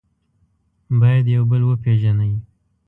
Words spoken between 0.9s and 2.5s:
باید یو بل وپېژنئ.